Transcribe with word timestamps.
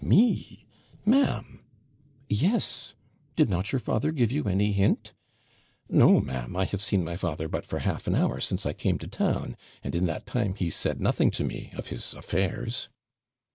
'Me! 0.03 0.65
ma'am!' 1.05 1.59
'Yes! 2.27 2.95
Did 3.35 3.51
not 3.51 3.71
your 3.71 3.77
father 3.77 4.11
give 4.11 4.31
you 4.31 4.45
any 4.45 4.71
hint?' 4.71 5.13
'No, 5.89 6.19
ma'am; 6.19 6.55
I 6.55 6.65
have 6.65 6.81
seen 6.81 7.03
my 7.03 7.15
father 7.15 7.47
but 7.47 7.67
for 7.67 7.77
half 7.77 8.07
an 8.07 8.15
hour 8.15 8.39
since 8.41 8.65
I 8.65 8.73
came 8.73 8.97
to 8.97 9.07
town, 9.07 9.55
and 9.83 9.93
in 9.93 10.07
that 10.07 10.25
time 10.25 10.55
he 10.55 10.71
said 10.71 10.99
nothing 11.01 11.29
to 11.29 11.43
me 11.43 11.69
of 11.75 11.89
his 11.89 12.15
affairs.' 12.15 12.89